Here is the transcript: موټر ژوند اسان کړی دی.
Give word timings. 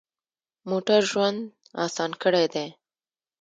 موټر 0.69 1.01
ژوند 1.11 1.39
اسان 1.85 2.11
کړی 2.21 2.45
دی. 2.53 2.67